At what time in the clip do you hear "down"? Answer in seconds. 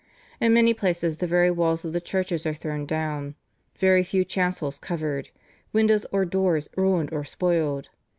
2.87-3.35